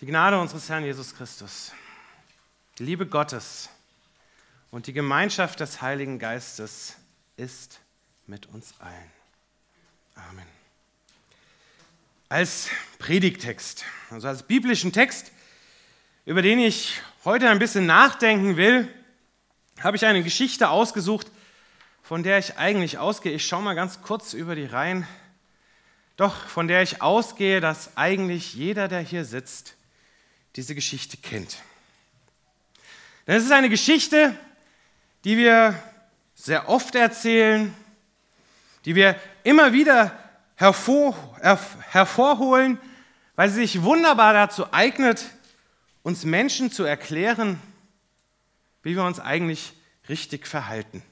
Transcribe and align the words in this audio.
Die 0.00 0.06
Gnade 0.06 0.40
unseres 0.40 0.66
Herrn 0.70 0.82
Jesus 0.82 1.14
Christus, 1.14 1.72
die 2.78 2.84
Liebe 2.84 3.04
Gottes 3.06 3.68
und 4.70 4.86
die 4.86 4.94
Gemeinschaft 4.94 5.60
des 5.60 5.82
Heiligen 5.82 6.18
Geistes 6.18 6.96
ist 7.36 7.80
mit 8.26 8.46
uns 8.46 8.72
allen. 8.78 9.10
Amen. 10.14 10.46
Als 12.30 12.70
Predigtext, 12.98 13.84
also 14.08 14.26
als 14.26 14.42
biblischen 14.42 14.90
Text, 14.90 15.32
über 16.24 16.40
den 16.40 16.60
ich 16.60 17.02
heute 17.26 17.50
ein 17.50 17.58
bisschen 17.58 17.84
nachdenken 17.84 18.56
will, 18.56 18.88
habe 19.80 19.98
ich 19.98 20.06
eine 20.06 20.22
Geschichte 20.22 20.70
ausgesucht, 20.70 21.26
von 22.02 22.22
der 22.22 22.38
ich 22.38 22.56
eigentlich 22.56 22.96
ausgehe. 22.96 23.32
Ich 23.32 23.46
schaue 23.46 23.62
mal 23.62 23.74
ganz 23.74 24.00
kurz 24.00 24.32
über 24.32 24.54
die 24.54 24.64
Reihen. 24.64 25.06
Doch 26.16 26.46
von 26.46 26.68
der 26.68 26.82
ich 26.82 27.02
ausgehe, 27.02 27.60
dass 27.60 27.98
eigentlich 27.98 28.54
jeder, 28.54 28.88
der 28.88 29.00
hier 29.00 29.26
sitzt, 29.26 29.76
diese 30.56 30.74
Geschichte 30.74 31.16
kennt. 31.16 31.58
Denn 33.26 33.36
es 33.36 33.44
ist 33.44 33.52
eine 33.52 33.68
Geschichte, 33.68 34.36
die 35.24 35.36
wir 35.36 35.80
sehr 36.34 36.68
oft 36.68 36.94
erzählen, 36.94 37.74
die 38.84 38.94
wir 38.94 39.20
immer 39.44 39.72
wieder 39.72 40.18
hervor, 40.56 41.14
hervorholen, 41.90 42.78
weil 43.36 43.48
sie 43.48 43.56
sich 43.56 43.82
wunderbar 43.82 44.32
dazu 44.32 44.72
eignet, 44.72 45.24
uns 46.02 46.24
Menschen 46.24 46.72
zu 46.72 46.84
erklären, 46.84 47.60
wie 48.82 48.96
wir 48.96 49.04
uns 49.04 49.20
eigentlich 49.20 49.74
richtig 50.08 50.46
verhalten. 50.46 51.02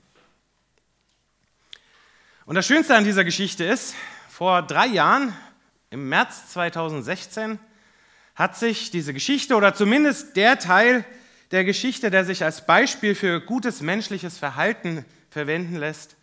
Und 2.46 2.54
das 2.54 2.66
Schönste 2.66 2.96
an 2.96 3.04
dieser 3.04 3.24
Geschichte 3.24 3.64
ist, 3.64 3.94
vor 4.30 4.62
drei 4.62 4.86
Jahren, 4.86 5.36
im 5.90 6.08
März 6.08 6.50
2016, 6.50 7.58
hat 8.38 8.56
sich 8.56 8.92
diese 8.92 9.12
Geschichte 9.12 9.56
oder 9.56 9.74
zumindest 9.74 10.36
der 10.36 10.60
Teil 10.60 11.04
der 11.50 11.64
Geschichte, 11.64 12.08
der 12.08 12.24
sich 12.24 12.44
als 12.44 12.64
Beispiel 12.64 13.16
für 13.16 13.40
gutes 13.40 13.80
menschliches 13.80 14.38
Verhalten 14.38 15.04
verwenden 15.28 15.74
lässt, 15.74 16.16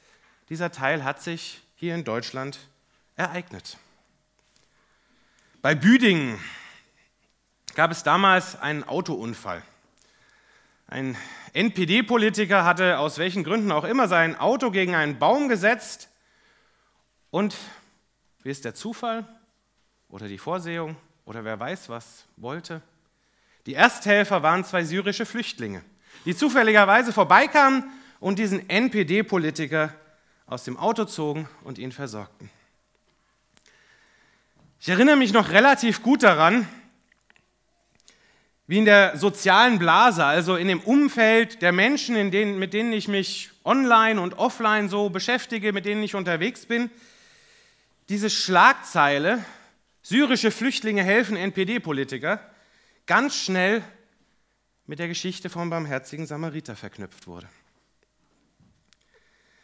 dieser 0.48 0.72
Teil 0.72 1.04
hat 1.04 1.22
sich 1.22 1.62
hier 1.76 1.94
in 1.94 2.06
Deutschland 2.06 2.58
ereignet. 3.18 3.78
Bei 5.62 5.76
Büdingen 5.76 6.40
gab 7.74 7.92
es 7.92 8.04
damals 8.04 8.58
einen 8.62 8.86
Autounfall. 8.86 9.62
Ein 10.88 11.18
NPD-Politiker 11.52 12.64
hatte 12.64 13.00
aus 13.00 13.18
welchen 13.18 13.44
Gründen 13.44 13.74
auch 13.74 13.84
immer 13.84 14.08
sein 14.08 14.40
Auto 14.40 14.72
gegen 14.72 14.96
einen 14.96 15.20
Baum 15.20 15.50
gesetzt 15.50 16.08
und 17.30 17.58
wie 18.42 18.52
ist 18.52 18.64
der 18.64 18.74
Zufall 18.74 19.28
oder 20.08 20.30
die 20.30 20.38
Vorsehung? 20.38 20.96
Oder 21.26 21.44
wer 21.44 21.60
weiß 21.60 21.90
was 21.90 22.26
wollte. 22.38 22.82
Die 23.66 23.74
Ersthelfer 23.74 24.44
waren 24.44 24.64
zwei 24.64 24.84
syrische 24.84 25.26
Flüchtlinge, 25.26 25.82
die 26.26 26.36
zufälligerweise 26.36 27.12
vorbeikamen 27.12 27.84
und 28.20 28.40
diesen 28.40 28.70
NPD-Politiker 28.70 29.94
aus 30.46 30.64
dem 30.64 30.78
Auto 30.78 31.06
zogen 31.06 31.50
und 31.64 31.80
ihn 31.80 31.92
versorgten. 31.92 32.50
Ich 34.80 34.90
erinnere 34.90 35.16
mich 35.16 35.34
noch 35.34 35.50
relativ 35.50 36.04
gut 36.04 36.22
daran, 36.22 36.68
wie 38.68 38.78
in 38.78 38.86
der 38.86 39.18
sozialen 39.18 39.80
Blase, 39.80 40.26
also 40.26 40.56
in 40.56 40.68
dem 40.68 40.80
Umfeld 40.80 41.62
der 41.62 41.72
Menschen, 41.72 42.32
denen, 42.32 42.58
mit 42.60 42.74
denen 42.74 42.94
ich 42.94 43.08
mich 43.08 43.52
online 43.64 44.20
und 44.20 44.38
offline 44.38 44.90
so 44.90 45.10
beschäftige, 45.10 45.74
mit 45.74 45.86
denen 45.86 46.04
ich 46.04 46.16
unterwegs 46.16 46.66
bin, 46.66 46.90
diese 48.10 48.30
Schlagzeile 48.30 49.44
Syrische 50.08 50.52
Flüchtlinge 50.52 51.04
helfen 51.04 51.36
NPD-Politiker 51.36 52.40
ganz 53.08 53.36
schnell 53.38 53.84
mit 54.86 55.00
der 55.00 55.08
Geschichte 55.08 55.50
vom 55.50 55.72
barmherzigen 55.72 56.28
Samariter 56.28 56.76
verknüpft 56.76 57.26
wurde. 57.26 57.50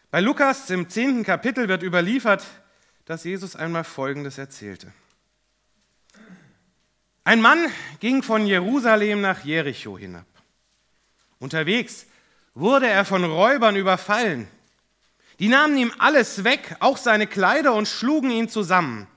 Bei 0.09 0.19
Lukas 0.19 0.72
im 0.72 0.90
zehnten 0.90 1.24
Kapitel 1.24 1.68
wird 1.68 1.84
überliefert, 1.84 2.44
dass 3.06 3.24
Jesus 3.24 3.56
einmal 3.56 3.84
Folgendes 3.84 4.40
erzählte. 4.40 4.91
Ein 7.23 7.40
Mann 7.40 7.63
ging 8.00 8.23
von 8.23 8.47
Jerusalem 8.47 9.22
nach 9.22 9.46
Jericho 9.46 9.96
hinab. 9.96 10.25
Unterwegs 11.38 12.08
wurde 12.56 12.88
er 12.88 13.06
von 13.06 13.23
Räubern 13.23 13.75
überfallen. 13.75 14.47
Die 15.38 15.50
nahmen 15.50 15.78
ihm 15.78 15.94
alles 16.00 16.44
weg, 16.44 16.78
auch 16.79 16.97
seine 16.97 17.28
Kleider, 17.28 17.75
und 17.75 17.88
schlugen 17.88 18.31
ihn 18.31 18.50
zusammen. 18.50 19.08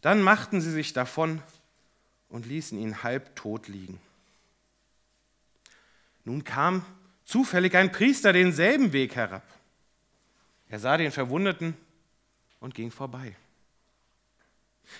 Dann 0.00 0.22
machten 0.22 0.60
sie 0.60 0.70
sich 0.70 0.92
davon 0.92 1.42
und 2.28 2.46
ließen 2.46 2.78
ihn 2.78 3.02
halbtot 3.02 3.68
liegen. 3.68 4.00
Nun 6.24 6.44
kam 6.44 6.84
zufällig 7.24 7.74
ein 7.76 7.90
Priester 7.90 8.32
denselben 8.32 8.92
Weg 8.92 9.16
herab. 9.16 9.42
Er 10.68 10.78
sah 10.78 10.96
den 10.96 11.10
Verwundeten 11.10 11.76
und 12.60 12.74
ging 12.74 12.90
vorbei. 12.90 13.34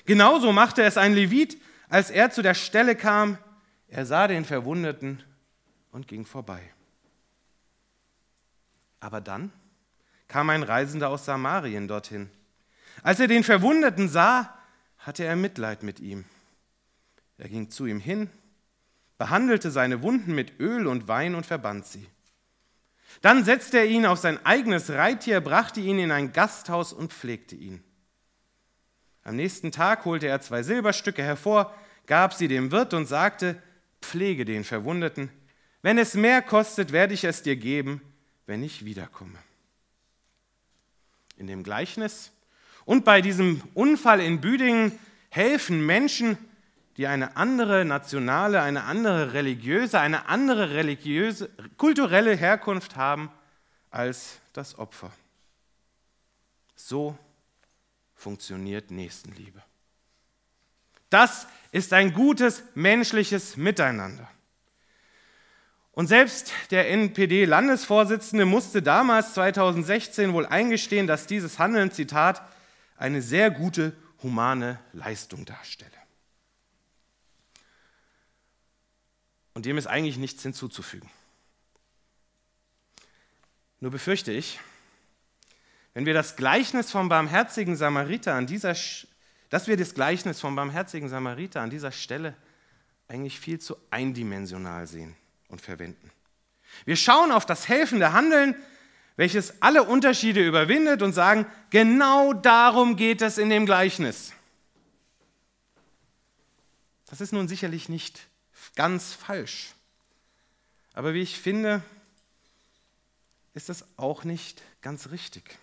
Genauso 0.05 0.53
machte 0.53 0.83
es 0.83 0.97
ein 0.97 1.15
Levit, 1.15 1.61
als 1.89 2.11
er 2.11 2.31
zu 2.31 2.43
der 2.43 2.55
Stelle 2.55 2.97
kam. 2.97 3.39
Er 3.89 4.07
sah 4.07 4.27
den 4.29 4.45
Verwundeten 4.45 5.23
und 5.93 6.09
ging 6.09 6.27
vorbei. 6.27 6.63
Aber 9.01 9.21
dann 9.21 9.53
kam 10.27 10.51
ein 10.51 10.63
Reisender 10.63 11.09
aus 11.09 11.25
Samarien 11.25 11.89
dorthin. 11.89 12.31
Als 13.03 13.21
er 13.21 13.29
den 13.29 13.45
Verwundeten 13.45 14.09
sah, 14.09 14.58
hatte 15.09 15.25
er 15.25 15.37
Mitleid 15.37 15.83
mit 15.83 16.01
ihm. 16.01 16.27
Er 17.39 17.49
ging 17.49 17.71
zu 17.71 17.87
ihm 17.87 17.99
hin, 17.99 18.29
behandelte 19.17 19.71
seine 19.71 20.03
Wunden 20.03 20.35
mit 20.35 20.61
Öl 20.61 20.87
und 20.87 21.09
Wein 21.09 21.35
und 21.35 21.47
verband 21.47 21.87
sie. 21.87 22.07
Dann 23.23 23.43
setzte 23.43 23.79
er 23.79 23.87
ihn 23.87 24.05
auf 24.05 24.19
sein 24.19 24.45
eigenes 24.45 24.91
Reittier, 24.91 25.41
brachte 25.41 25.81
ihn 25.81 25.99
in 25.99 26.13
ein 26.13 26.35
Gasthaus 26.35 26.93
und 26.93 27.15
pflegte 27.15 27.57
ihn. 27.57 27.83
Am 29.23 29.37
nächsten 29.37 29.73
Tag 29.73 30.05
holte 30.05 30.27
er 30.27 30.43
zwei 30.43 30.63
Silberstücke 30.63 31.23
hervor, 31.23 31.75
gab 32.05 32.35
sie 32.35 32.47
dem 32.47 32.71
Wirt 32.71 32.93
und 32.93 33.07
sagte, 33.07 33.63
pflege 34.03 34.45
den 34.45 34.63
Verwundeten. 34.63 35.31
Wenn 35.81 35.97
es 35.97 36.13
mehr 36.17 36.43
kostet, 36.43 36.93
werde 36.93 37.15
ich 37.15 37.25
es 37.25 37.43
dir 37.43 37.57
geben, 37.57 38.03
wenn 38.45 38.63
ich 38.63 38.85
wiederkomme. 38.85 39.39
In 41.39 41.47
dem 41.47 41.63
Gleichnis 41.63 42.31
und 42.89 43.05
bei 43.05 43.21
diesem 43.21 43.61
Unfall 43.75 44.19
in 44.19 44.41
Büdingen 44.41 44.99
helfen 45.29 45.85
Menschen, 45.85 46.39
die 46.97 47.07
eine 47.07 47.37
andere 47.37 47.85
nationale, 47.85 48.63
eine 48.63 48.85
andere 48.85 49.35
religiöse, 49.35 50.01
eine 50.01 50.27
andere 50.27 50.71
religiöse, 50.71 51.51
kulturelle 51.77 52.35
Herkunft 52.35 52.97
haben 52.97 53.31
als 53.91 54.39
das 54.55 54.79
Opfer. 54.79 55.11
So 56.77 57.15
funktioniert 58.17 58.91
Nächstenliebe. 58.91 59.63
Das 61.11 61.47
ist 61.73 61.93
ein 61.93 62.15
gutes 62.15 62.63
menschliches 62.75 63.59
Miteinander. 63.59 64.27
Und 65.93 66.07
selbst 66.07 66.53
der 66.71 66.89
NPD-Landesvorsitzende 66.89 68.47
musste 68.47 68.81
damals 68.81 69.35
2016 69.35 70.33
wohl 70.33 70.47
eingestehen, 70.47 71.07
dass 71.07 71.27
dieses 71.27 71.59
Handeln, 71.59 71.91
Zitat, 71.91 72.41
eine 72.99 73.23
sehr 73.23 73.51
gute 73.51 73.97
humane 74.23 74.79
Leistung 74.93 75.45
darstelle. 75.45 75.91
Und 79.55 79.67
dem 79.67 79.79
ist 79.79 79.87
eigentlich 79.87 80.19
nichts 80.19 80.43
hinzuzufügen. 80.43 81.09
Nur 83.81 83.91
befürchte 83.91 84.33
ich, 84.33 84.61
wenn 85.95 86.07
wir 86.07 86.15
das 86.15 86.37
Gleichnis 86.37 86.91
vom 86.91 87.09
barmherzigen 87.09 87.77
Samariter 87.77 88.35
an 88.35 88.47
dieser, 88.47 88.77
dass 89.51 89.67
wir 89.67 89.77
das 89.77 89.95
Gleichnis 89.95 90.41
vom 90.41 90.55
barmherzigen 90.55 91.09
Samariter 91.09 91.61
an 91.61 91.71
dieser 91.71 91.93
Stelle 91.93 92.37
eigentlich 93.09 93.41
viel 93.41 93.59
zu 93.59 93.77
eindimensional 93.91 94.87
sehen 94.87 95.17
und 95.49 95.61
verwenden. 95.61 96.11
Wir 96.85 96.97
schauen 96.97 97.33
auf 97.33 97.47
das 97.47 97.69
helfende 97.69 98.13
Handeln 98.13 98.55
welches 99.19 99.61
alle 99.61 99.83
Unterschiede 99.83 100.47
überwindet 100.47 101.03
und 101.03 101.13
sagen, 101.13 101.45
genau 101.71 102.33
darum 102.33 102.95
geht 102.95 103.21
es 103.21 103.37
in 103.37 103.51
dem 103.51 103.67
Gleichnis. 103.67 104.33
Das 107.07 107.21
ist 107.21 107.33
nun 107.33 107.49
sicherlich 107.49 107.89
nicht 107.89 108.29
ganz 108.77 109.15
falsch. 109.15 109.75
Aber 110.93 111.15
wie 111.15 111.21
ich 111.21 111.37
finde, 111.37 111.83
ist 113.55 113.69
das 113.69 113.85
auch 113.97 114.23
nicht 114.23 114.63
ganz 114.83 115.11
richtig. 115.11 115.59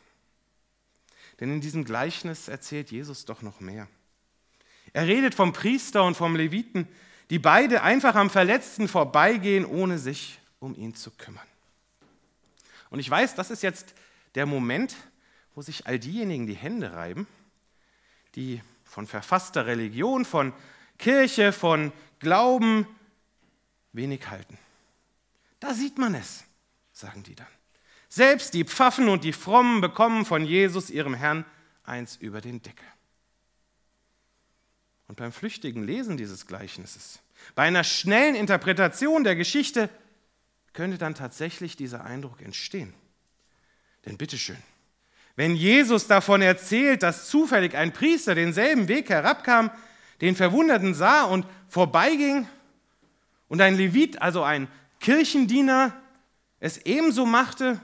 Denn 1.40 1.50
in 1.50 1.62
diesem 1.62 1.86
Gleichnis 1.86 2.50
erzählt 2.50 2.92
Jesus 2.92 3.24
doch 3.24 3.42
noch 3.42 3.62
mehr. 3.62 3.88
Er 4.92 5.08
redet 5.08 5.34
vom 5.34 5.54
Priester 5.54 6.04
und 6.04 6.18
vom 6.18 6.36
Leviten, 6.36 6.90
die 7.30 7.40
beide 7.40 7.84
einfach 7.84 8.16
am 8.16 8.30
Verletzten 8.30 8.90
vorbeigehen, 8.90 9.66
ohne 9.66 9.98
sich 9.98 10.40
um 10.60 10.76
ihn 10.76 10.94
zu 10.94 11.10
kümmern. 11.12 11.48
Und 12.96 13.00
ich 13.00 13.10
weiß, 13.10 13.36
das 13.36 13.52
ist 13.52 13.62
jetzt 13.62 13.94
der 14.36 14.46
Moment, 14.46 14.96
wo 15.54 15.62
sich 15.62 15.86
all 15.86 16.00
diejenigen 16.00 16.48
die 16.48 16.54
Hände 16.54 16.94
reiben, 16.94 17.28
die 18.36 18.62
von 18.86 19.06
verfasster 19.06 19.66
Religion, 19.66 20.24
von 20.24 20.54
Kirche, 20.98 21.52
von 21.52 21.92
Glauben 22.20 22.88
wenig 23.92 24.30
halten. 24.30 24.58
Da 25.60 25.74
sieht 25.74 25.98
man 25.98 26.16
es, 26.16 26.46
sagen 26.94 27.22
die 27.24 27.36
dann. 27.36 27.46
Selbst 28.08 28.54
die 28.54 28.64
Pfaffen 28.64 29.10
und 29.10 29.26
die 29.26 29.34
Frommen 29.34 29.82
bekommen 29.82 30.24
von 30.24 30.46
Jesus, 30.46 30.90
ihrem 30.90 31.16
Herrn, 31.16 31.44
eins 31.84 32.16
über 32.16 32.40
den 32.40 32.62
Deckel. 32.62 32.88
Und 35.10 35.18
beim 35.18 35.34
flüchtigen 35.34 35.84
Lesen 35.84 36.16
dieses 36.16 36.48
Gleichnisses, 36.48 37.20
bei 37.56 37.64
einer 37.64 37.84
schnellen 37.84 38.36
Interpretation 38.36 39.26
der 39.26 39.36
Geschichte, 39.36 39.90
könnte 40.76 41.00
dann 41.00 41.16
tatsächlich 41.16 41.76
dieser 41.76 42.06
Eindruck 42.06 42.42
entstehen. 42.42 42.94
Denn 44.06 44.18
bitteschön, 44.18 44.62
wenn 45.36 45.56
Jesus 45.56 46.08
davon 46.08 46.42
erzählt, 46.42 47.02
dass 47.02 47.28
zufällig 47.28 47.76
ein 47.76 47.92
Priester 47.92 48.36
denselben 48.36 48.88
Weg 48.88 49.10
herabkam, 49.10 49.72
den 50.22 50.36
Verwunderten 50.36 50.94
sah 50.94 51.24
und 51.24 51.46
vorbeiging, 51.68 52.48
und 53.48 53.62
ein 53.62 53.76
Levit, 53.76 54.22
also 54.22 54.44
ein 54.44 54.68
Kirchendiener, 55.00 55.94
es 56.60 56.78
ebenso 56.80 57.26
machte, 57.26 57.80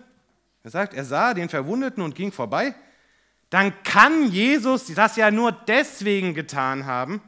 er 0.64 0.72
sagt, 0.72 0.94
er 0.94 1.06
sah 1.06 1.34
den 1.34 1.50
Verwundeten 1.50 2.04
und 2.04 2.16
ging 2.16 2.32
vorbei, 2.32 2.74
dann 3.50 3.84
kann 3.84 4.32
Jesus 4.32 4.94
das 4.94 5.18
ja 5.18 5.30
nur 5.30 5.52
deswegen 5.52 6.34
getan 6.34 6.86
haben, 6.86 7.22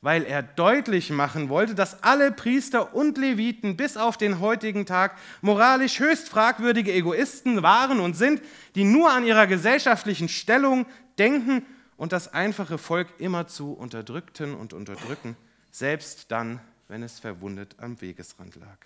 weil 0.00 0.24
er 0.24 0.42
deutlich 0.42 1.10
machen 1.10 1.48
wollte, 1.48 1.74
dass 1.74 2.02
alle 2.02 2.30
Priester 2.30 2.94
und 2.94 3.18
Leviten 3.18 3.76
bis 3.76 3.96
auf 3.96 4.16
den 4.16 4.40
heutigen 4.40 4.86
Tag 4.86 5.16
moralisch 5.40 5.98
höchst 5.98 6.28
fragwürdige 6.28 6.92
Egoisten 6.92 7.62
waren 7.62 7.98
und 7.98 8.14
sind, 8.14 8.40
die 8.74 8.84
nur 8.84 9.10
an 9.10 9.24
ihrer 9.24 9.46
gesellschaftlichen 9.46 10.28
Stellung 10.28 10.86
denken 11.18 11.66
und 11.96 12.12
das 12.12 12.32
einfache 12.32 12.78
Volk 12.78 13.08
immerzu 13.18 13.72
unterdrückten 13.72 14.54
und 14.54 14.72
unterdrücken, 14.72 15.36
selbst 15.72 16.30
dann, 16.30 16.60
wenn 16.86 17.02
es 17.02 17.18
verwundet 17.18 17.74
am 17.78 18.00
Wegesrand 18.00 18.54
lag 18.54 18.78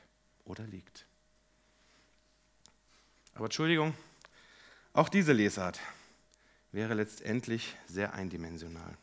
oder 0.45 0.65
liegt. 0.65 1.05
Aber 3.35 3.45
Entschuldigung, 3.45 3.95
auch 4.95 5.09
diese 5.09 5.33
Lesart 5.33 5.79
wäre 6.71 6.95
letztendlich 6.95 7.77
sehr 7.87 8.15
eindimensional. 8.15 8.97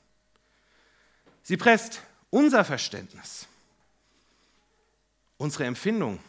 Sie 1.43 1.57
presst 1.57 2.01
unser 2.29 2.63
Verständnis, 2.63 3.47
unsere 5.37 5.65
Empfindung, 5.65 6.19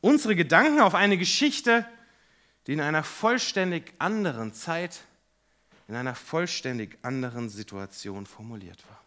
unsere 0.00 0.36
Gedanken 0.36 0.80
auf 0.80 0.94
eine 0.94 1.18
Geschichte, 1.18 1.86
die 2.66 2.72
in 2.74 2.80
einer 2.80 3.02
vollständig 3.02 3.92
anderen 3.98 4.52
Zeit, 4.52 5.00
in 5.88 5.94
einer 5.94 6.14
vollständig 6.14 6.98
anderen 7.02 7.48
Situation 7.48 8.26
formuliert 8.26 8.84
war. 8.88 9.00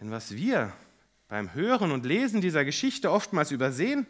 Denn 0.00 0.10
was 0.10 0.32
wir 0.34 0.72
beim 1.28 1.54
Hören 1.54 1.92
und 1.92 2.04
Lesen 2.04 2.40
dieser 2.40 2.64
Geschichte 2.64 3.10
oftmals 3.10 3.52
übersehen, 3.52 4.06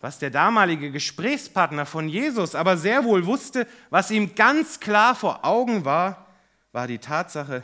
was 0.00 0.18
der 0.18 0.30
damalige 0.30 0.90
Gesprächspartner 0.90 1.86
von 1.86 2.08
Jesus 2.08 2.54
aber 2.54 2.76
sehr 2.76 3.04
wohl 3.04 3.24
wusste, 3.24 3.68
was 3.90 4.10
ihm 4.10 4.34
ganz 4.34 4.80
klar 4.80 5.14
vor 5.14 5.44
Augen 5.44 5.84
war, 5.84 6.26
war 6.72 6.88
die 6.88 6.98
Tatsache, 6.98 7.62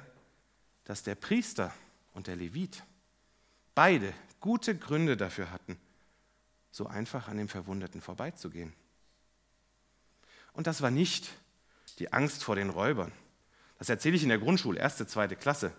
dass 0.89 1.03
der 1.03 1.15
Priester 1.15 1.73
und 2.15 2.29
der 2.29 2.37
Levit 2.37 2.83
beide 3.75 4.15
gute 4.41 4.75
Gründe 4.75 5.19
dafür 5.19 5.51
hatten, 5.51 5.77
so 6.71 6.87
einfach 6.87 7.29
an 7.29 7.37
dem 7.37 7.49
Verwundeten 7.49 8.01
vorbeizugehen. 8.01 8.73
Und 10.55 10.67
das 10.67 10.81
war 10.81 10.91
nicht 10.91 11.31
die 11.99 12.11
Angst 12.15 12.43
vor 12.43 12.57
den 12.57 12.71
Räubern. 12.71 13.13
Das 13.79 13.91
erzähle 13.91 14.17
ich 14.17 14.23
in 14.23 14.31
der 14.31 14.39
Grundschule, 14.39 14.81
erste, 14.81 15.07
zweite 15.07 15.37
Klasse, 15.37 15.73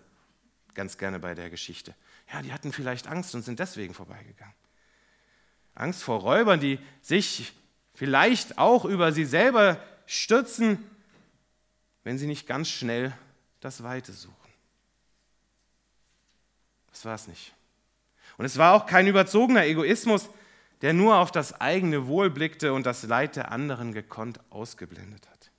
ganz 0.74 0.96
gerne 0.96 1.18
bei 1.18 1.34
der 1.34 1.50
Geschichte. 1.50 1.92
Ja, 2.32 2.40
die 2.40 2.52
hatten 2.52 2.72
vielleicht 2.72 3.08
Angst 3.08 3.34
und 3.34 3.42
sind 3.42 3.58
deswegen 3.58 3.94
vorbeigegangen. 3.94 4.54
Angst 5.74 6.04
vor 6.04 6.20
Räubern, 6.20 6.60
die 6.60 6.78
sich 7.02 7.52
vielleicht 7.94 8.58
auch 8.58 8.84
über 8.84 9.12
sie 9.12 9.24
selber 9.24 9.82
stürzen, 10.06 10.88
wenn 12.04 12.16
sie 12.16 12.28
nicht 12.28 12.46
ganz 12.46 12.68
schnell 12.68 13.12
das 13.58 13.82
Weite 13.82 14.12
suchen. 14.12 14.39
Das 16.90 17.04
war 17.04 17.14
es 17.14 17.28
nicht. 17.28 17.54
Und 18.36 18.44
es 18.44 18.58
war 18.58 18.74
auch 18.74 18.86
kein 18.86 19.06
überzogener 19.06 19.64
Egoismus, 19.64 20.28
der 20.82 20.92
nur 20.92 21.16
auf 21.16 21.30
das 21.30 21.60
eigene 21.60 22.06
Wohl 22.06 22.30
blickte 22.30 22.72
und 22.72 22.86
das 22.86 23.02
Leid 23.02 23.36
der 23.36 23.52
anderen 23.52 23.92
gekonnt 23.92 24.40
ausgeblendet 24.50 25.28
hat. 25.28 25.50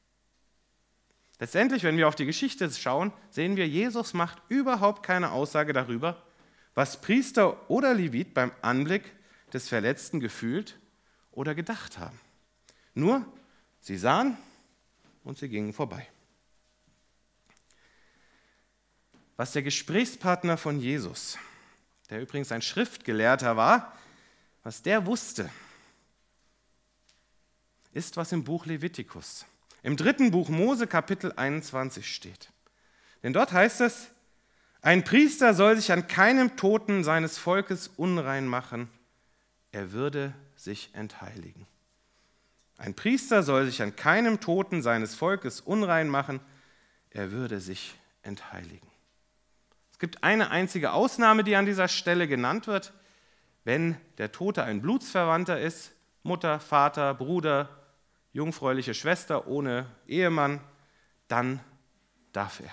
Letztendlich, 1.39 1.83
wenn 1.83 1.97
wir 1.97 2.07
auf 2.07 2.15
die 2.15 2.25
Geschichte 2.25 2.69
schauen, 2.71 3.11
sehen 3.29 3.55
wir, 3.55 3.67
Jesus 3.67 4.13
macht 4.13 4.41
überhaupt 4.49 5.03
keine 5.03 5.31
Aussage 5.31 5.73
darüber, 5.73 6.21
was 6.75 7.01
Priester 7.01 7.69
oder 7.69 7.93
Levit 7.93 8.33
beim 8.33 8.51
Anblick 8.61 9.11
des 9.51 9.67
Verletzten 9.67 10.19
gefühlt 10.19 10.79
oder 11.31 11.55
gedacht 11.55 11.97
haben. 11.97 12.19
Nur, 12.93 13.25
sie 13.79 13.97
sahen 13.97 14.37
und 15.23 15.37
sie 15.37 15.49
gingen 15.49 15.73
vorbei. 15.73 16.07
Was 19.37 19.53
der 19.53 19.63
Gesprächspartner 19.63 20.57
von 20.57 20.79
Jesus, 20.79 21.37
der 22.09 22.21
übrigens 22.21 22.51
ein 22.51 22.61
Schriftgelehrter 22.61 23.57
war, 23.57 23.95
was 24.63 24.81
der 24.81 25.05
wusste, 25.05 25.49
ist, 27.93 28.17
was 28.17 28.31
im 28.31 28.43
Buch 28.43 28.65
Levitikus, 28.65 29.45
im 29.83 29.97
dritten 29.97 30.31
Buch 30.31 30.49
Mose 30.49 30.87
Kapitel 30.87 31.33
21 31.35 32.13
steht. 32.13 32.51
Denn 33.23 33.33
dort 33.33 33.51
heißt 33.51 33.81
es, 33.81 34.07
ein 34.81 35.03
Priester 35.03 35.53
soll 35.53 35.75
sich 35.75 35.91
an 35.91 36.07
keinem 36.07 36.55
Toten 36.55 37.03
seines 37.03 37.37
Volkes 37.37 37.87
unrein 37.87 38.47
machen 38.47 38.89
er 39.71 39.91
würde 39.91 40.33
sich 40.55 40.89
entheiligen. 40.93 41.65
Ein 42.77 42.93
Priester 42.93 43.43
soll 43.43 43.65
sich 43.65 43.81
an 43.81 43.95
keinem 43.95 44.39
Toten 44.39 44.81
seines 44.81 45.15
Volkes 45.15 45.61
unrein 45.61 46.09
machen, 46.09 46.39
er 47.09 47.31
würde 47.31 47.59
sich 47.59 47.95
entheiligen. 48.23 48.90
Es 50.01 50.09
gibt 50.09 50.23
eine 50.23 50.49
einzige 50.49 50.93
Ausnahme, 50.93 51.43
die 51.43 51.55
an 51.55 51.67
dieser 51.67 51.87
Stelle 51.87 52.27
genannt 52.27 52.65
wird, 52.65 52.91
wenn 53.65 53.95
der 54.17 54.31
Tote 54.31 54.63
ein 54.63 54.81
Blutsverwandter 54.81 55.61
ist, 55.61 55.91
Mutter, 56.23 56.59
Vater, 56.59 57.13
Bruder, 57.13 57.69
jungfräuliche 58.33 58.95
Schwester 58.95 59.45
ohne 59.45 59.85
Ehemann, 60.07 60.59
dann 61.27 61.59
darf 62.33 62.61
er, 62.61 62.71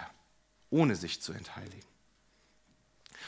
ohne 0.71 0.97
sich 0.97 1.21
zu 1.21 1.35
entheiligen. 1.35 1.85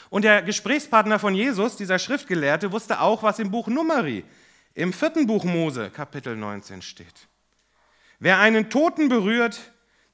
Und 0.09 0.23
der 0.23 0.41
Gesprächspartner 0.41 1.19
von 1.19 1.35
Jesus, 1.35 1.75
dieser 1.75 1.99
Schriftgelehrte, 1.99 2.71
wusste 2.71 3.01
auch, 3.01 3.21
was 3.21 3.37
im 3.37 3.51
Buch 3.51 3.67
Numeri, 3.67 4.25
im 4.73 4.93
vierten 4.93 5.27
Buch 5.27 5.43
Mose, 5.43 5.91
Kapitel 5.91 6.35
19 6.35 6.81
steht. 6.81 7.27
Wer 8.17 8.39
einen 8.39 8.71
Toten 8.71 9.09
berührt, 9.09 9.59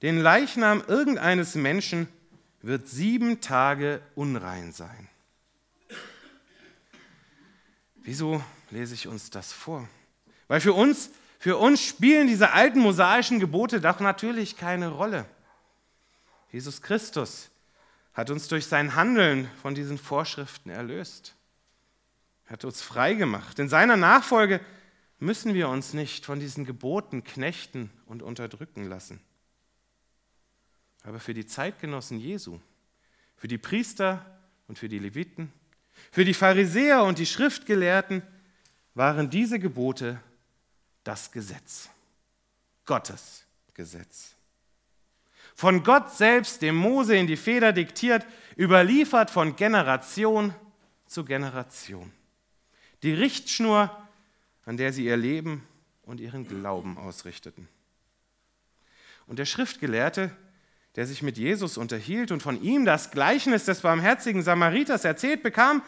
den 0.02 0.20
Leichnam 0.20 0.84
irgendeines 0.90 1.56
Menschen, 1.56 2.10
wird 2.62 2.88
sieben 2.88 3.42
Tage 3.42 4.02
unrein 4.16 4.72
sein. 4.72 5.08
Wieso 7.96 8.42
lese 8.70 8.94
ich 8.94 9.08
uns 9.08 9.30
das 9.30 9.52
vor? 9.52 9.88
Weil 10.48 10.62
für 10.62 10.74
uns, 10.74 11.10
für 11.40 11.58
uns 11.58 11.82
spielen 11.82 12.28
diese 12.28 12.52
alten 12.52 12.80
mosaischen 12.80 13.40
Gebote 13.40 13.82
doch 13.82 14.00
natürlich 14.00 14.58
keine 14.58 14.90
Rolle. 14.90 15.26
Jesus 16.52 16.82
Christus 16.82 17.50
hat 18.14 18.30
uns 18.30 18.48
durch 18.48 18.66
sein 18.66 18.96
Handeln 18.96 19.50
von 19.62 19.76
diesen 19.76 19.98
Vorschriften 19.98 20.70
erlöst. 20.70 21.36
Er 22.46 22.54
hat 22.54 22.66
uns 22.66 22.82
frei 22.82 23.14
gemacht. 23.14 23.60
In 23.60 23.70
seiner 23.70 23.98
Nachfolge 23.98 24.62
müssen 25.20 25.54
wir 25.54 25.70
uns 25.70 25.94
nicht 25.94 26.26
von 26.26 26.40
diesen 26.40 26.66
Geboten 26.66 27.24
knechten 27.24 27.92
und 28.06 28.24
unterdrücken 28.24 28.88
lassen. 28.88 29.20
Aber 31.08 31.20
für 31.20 31.34
die 31.34 31.48
Zeitgenossen 31.48 32.20
Jesu, 32.20 32.60
für 33.36 33.48
die 33.48 33.58
Priester 33.58 34.40
und 34.68 34.78
für 34.78 34.90
die 34.90 35.00
Leviten, 35.00 35.52
für 36.12 36.26
die 36.26 36.36
Pharisäer 36.36 37.04
und 37.04 37.18
die 37.18 37.26
Schriftgelehrten 37.26 38.22
waren 38.94 39.30
diese 39.30 39.58
Gebote 39.58 40.22
das 41.04 41.32
Gesetz, 41.32 41.90
Gottes 42.86 43.46
Gesetz 43.74 44.38
von 45.58 45.84
Gott 45.84 46.12
selbst 46.12 46.62
dem 46.62 46.76
Mose 46.76 47.18
in 47.18 47.26
die 47.26 47.36
Feder 47.36 47.74
diktiert, 47.74 48.28
überliefert 48.60 49.32
von 49.32 49.56
Generation 49.56 50.54
zu 51.08 51.26
Generation. 51.26 52.12
Die 53.02 53.12
Richtschnur, 53.12 53.90
an 54.66 54.78
der 54.78 54.94
sie 54.94 55.06
ihr 55.06 55.18
Leben 55.18 55.68
und 56.04 56.20
ihren 56.20 56.48
Glauben 56.48 57.00
ausrichteten. 57.00 57.68
Und 59.26 59.40
der 59.40 59.46
Schriftgelehrte, 59.46 60.30
der 60.98 61.06
sich 61.06 61.22
mit 61.22 61.38
Jesus 61.38 61.78
unterhielt 61.78 62.32
und 62.32 62.42
von 62.42 62.62
ihm 62.62 62.84
das 62.84 63.12
Gleichnis 63.12 63.66
des 63.66 63.82
barmherzigen 63.82 64.42
Samariters 64.42 65.06
erzählt 65.06 65.44
bekam, 65.44 65.84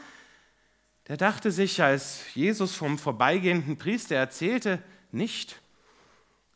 der 1.07 1.17
dachte 1.17 1.51
sich, 1.51 1.81
als 1.81 2.21
Jesus 2.35 2.75
vom 2.75 2.99
vorbeigehenden 2.99 3.75
Priester 3.77 4.15
erzählte, 4.15 4.81
nicht, 5.11 5.59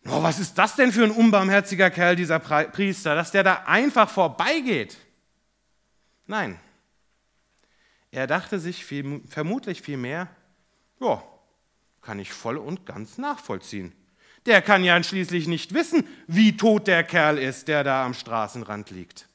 Oh, 0.05 0.21
was 0.21 0.37
ist 0.37 0.57
das 0.57 0.75
denn 0.75 0.91
für 0.91 1.05
ein 1.05 1.11
unbarmherziger 1.11 1.89
Kerl, 1.89 2.17
dieser 2.17 2.37
Priester, 2.39 3.15
dass 3.15 3.31
der 3.31 3.43
da 3.43 3.63
einfach 3.65 4.09
vorbeigeht? 4.09 4.97
Nein, 6.27 6.59
Er 8.11 8.27
dachte 8.27 8.59
sich 8.59 8.85
viel, 8.85 9.21
vermutlich 9.27 9.81
viel 9.81 9.97
mehr, 9.97 10.27
ja, 10.99 11.23
kann 12.01 12.19
ich 12.19 12.31
voll 12.31 12.57
und 12.57 12.85
ganz 12.85 13.17
nachvollziehen. 13.17 13.93
Der 14.45 14.61
kann 14.61 14.83
ja 14.83 15.01
schließlich 15.01 15.47
nicht 15.47 15.73
wissen, 15.73 16.05
wie 16.27 16.57
tot 16.57 16.87
der 16.87 17.03
Kerl 17.03 17.37
ist, 17.37 17.67
der 17.67 17.83
da 17.83 18.05
am 18.05 18.13
Straßenrand 18.13 18.89
liegt. 18.89 19.27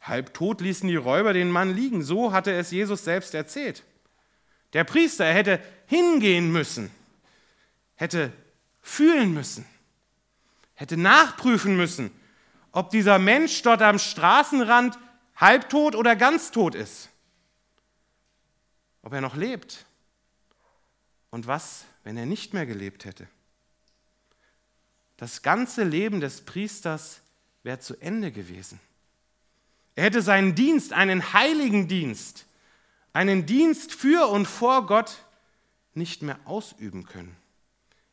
Halbtot 0.00 0.60
ließen 0.60 0.88
die 0.88 0.96
Räuber 0.96 1.32
den 1.32 1.50
Mann 1.50 1.74
liegen, 1.74 2.02
so 2.02 2.32
hatte 2.32 2.52
es 2.52 2.72
Jesus 2.72 3.04
selbst 3.04 3.34
erzählt. 3.34 3.84
Der 4.72 4.84
Priester 4.84 5.26
hätte 5.26 5.60
hingehen 5.86 6.50
müssen, 6.50 6.90
hätte 7.94 8.32
fühlen 8.80 9.32
müssen, 9.32 9.64
hätte 10.74 10.96
nachprüfen 10.96 11.76
müssen, 11.76 12.10
ob 12.72 12.90
dieser 12.90 13.18
Mensch 13.18 13.62
dort 13.62 13.82
am 13.82 13.98
Straßenrand 13.98 14.98
halbtot 15.36 15.94
oder 15.94 16.16
ganz 16.16 16.50
tot 16.50 16.74
ist, 16.74 17.10
ob 19.02 19.12
er 19.12 19.20
noch 19.20 19.36
lebt 19.36 19.84
und 21.30 21.46
was, 21.46 21.84
wenn 22.04 22.16
er 22.16 22.26
nicht 22.26 22.54
mehr 22.54 22.66
gelebt 22.66 23.04
hätte. 23.04 23.28
Das 25.16 25.42
ganze 25.42 25.84
Leben 25.84 26.20
des 26.20 26.40
Priesters 26.40 27.20
wäre 27.62 27.78
zu 27.78 27.96
Ende 28.00 28.32
gewesen. 28.32 28.80
Er 29.94 30.04
hätte 30.04 30.22
seinen 30.22 30.54
Dienst, 30.54 30.92
einen 30.92 31.32
heiligen 31.32 31.86
Dienst, 31.86 32.46
einen 33.12 33.46
Dienst 33.46 33.92
für 33.92 34.28
und 34.28 34.46
vor 34.46 34.86
Gott 34.86 35.24
nicht 35.94 36.22
mehr 36.22 36.40
ausüben 36.44 37.04
können. 37.04 37.36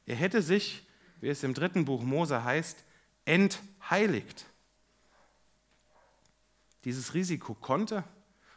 Er 0.05 0.15
hätte 0.15 0.41
sich, 0.41 0.85
wie 1.21 1.29
es 1.29 1.43
im 1.43 1.53
dritten 1.53 1.85
Buch 1.85 2.03
Mose 2.03 2.43
heißt, 2.43 2.83
entheiligt. 3.25 4.45
Dieses 6.83 7.13
Risiko 7.13 7.53
konnte 7.53 8.03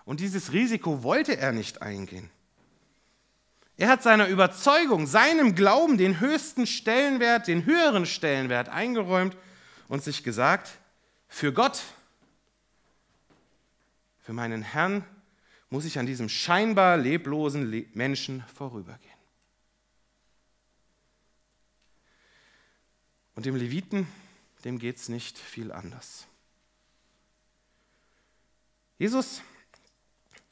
und 0.04 0.20
dieses 0.20 0.52
Risiko 0.52 1.02
wollte 1.02 1.36
er 1.36 1.52
nicht 1.52 1.82
eingehen. 1.82 2.30
Er 3.76 3.88
hat 3.88 4.02
seiner 4.02 4.28
Überzeugung, 4.28 5.06
seinem 5.06 5.54
Glauben 5.54 5.98
den 5.98 6.20
höchsten 6.20 6.66
Stellenwert, 6.66 7.48
den 7.48 7.64
höheren 7.64 8.06
Stellenwert 8.06 8.68
eingeräumt 8.68 9.36
und 9.88 10.02
sich 10.02 10.22
gesagt, 10.22 10.78
für 11.28 11.52
Gott, 11.52 11.82
für 14.20 14.32
meinen 14.32 14.62
Herrn 14.62 15.04
muss 15.70 15.84
ich 15.86 15.98
an 15.98 16.06
diesem 16.06 16.28
scheinbar 16.28 16.98
leblosen 16.98 17.86
Menschen 17.94 18.44
vorübergehen. 18.54 19.10
Und 23.34 23.46
dem 23.46 23.56
Leviten, 23.56 24.06
dem 24.64 24.78
geht 24.78 24.96
es 24.96 25.08
nicht 25.08 25.38
viel 25.38 25.72
anders. 25.72 26.26
Jesus, 28.98 29.40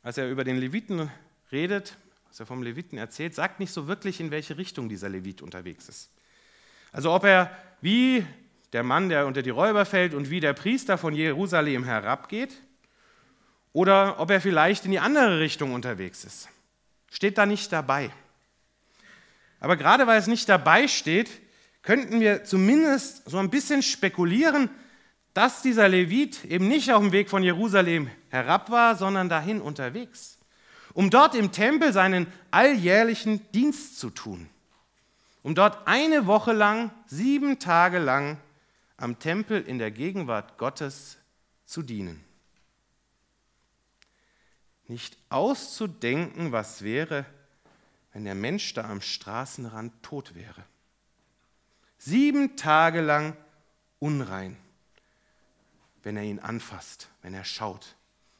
als 0.02 0.16
er 0.18 0.30
über 0.30 0.42
den 0.42 0.56
Leviten 0.56 1.10
redet, 1.52 1.96
was 2.30 2.40
er 2.40 2.46
vom 2.46 2.62
Leviten 2.62 2.96
erzählt, 2.96 3.34
sagt 3.34 3.58
nicht 3.58 3.72
so 3.72 3.88
wirklich, 3.88 4.20
in 4.20 4.30
welche 4.30 4.56
Richtung 4.56 4.88
dieser 4.88 5.08
Levit 5.08 5.42
unterwegs 5.42 5.88
ist. 5.88 6.10
Also 6.92 7.12
ob 7.12 7.24
er 7.24 7.50
wie 7.80 8.24
der 8.72 8.84
Mann, 8.84 9.08
der 9.08 9.26
unter 9.26 9.42
die 9.42 9.50
Räuber 9.50 9.84
fällt 9.84 10.14
und 10.14 10.30
wie 10.30 10.38
der 10.38 10.52
Priester 10.52 10.96
von 10.96 11.12
Jerusalem 11.12 11.84
herabgeht, 11.84 12.62
oder 13.72 14.18
ob 14.18 14.30
er 14.30 14.40
vielleicht 14.40 14.84
in 14.84 14.92
die 14.92 14.98
andere 14.98 15.40
Richtung 15.40 15.74
unterwegs 15.74 16.24
ist. 16.24 16.48
Steht 17.10 17.38
da 17.38 17.46
nicht 17.46 17.72
dabei. 17.72 18.10
Aber 19.60 19.76
gerade 19.76 20.06
weil 20.06 20.18
es 20.18 20.26
nicht 20.26 20.48
dabei 20.48 20.88
steht, 20.88 21.30
könnten 21.82 22.20
wir 22.20 22.44
zumindest 22.44 23.28
so 23.28 23.38
ein 23.38 23.50
bisschen 23.50 23.82
spekulieren, 23.82 24.70
dass 25.34 25.62
dieser 25.62 25.88
Levit 25.88 26.44
eben 26.44 26.68
nicht 26.68 26.92
auf 26.92 27.00
dem 27.02 27.12
Weg 27.12 27.30
von 27.30 27.42
Jerusalem 27.42 28.10
herab 28.30 28.70
war, 28.70 28.96
sondern 28.96 29.28
dahin 29.28 29.60
unterwegs, 29.60 30.39
um 30.94 31.10
dort 31.10 31.34
im 31.34 31.52
Tempel 31.52 31.92
seinen 31.92 32.26
alljährlichen 32.50 33.50
Dienst 33.52 33.98
zu 33.98 34.10
tun, 34.10 34.48
um 35.42 35.54
dort 35.54 35.86
eine 35.86 36.26
Woche 36.26 36.52
lang, 36.52 36.90
sieben 37.06 37.58
Tage 37.58 37.98
lang 37.98 38.38
am 38.96 39.18
Tempel 39.18 39.62
in 39.62 39.78
der 39.78 39.90
Gegenwart 39.90 40.58
Gottes 40.58 41.18
zu 41.64 41.82
dienen 41.82 42.24
nicht 44.90 45.16
auszudenken, 45.28 46.52
was 46.52 46.82
wäre, 46.82 47.24
wenn 48.12 48.24
der 48.24 48.34
Mensch 48.34 48.74
da 48.74 48.90
am 48.90 49.00
Straßenrand 49.00 50.02
tot 50.02 50.34
wäre. 50.34 50.64
Sieben 51.96 52.56
Tage 52.56 53.00
lang 53.00 53.36
unrein, 54.00 54.56
wenn 56.02 56.16
er 56.16 56.24
ihn 56.24 56.40
anfasst, 56.40 57.08
wenn 57.22 57.34
er 57.34 57.44
schaut 57.44 57.94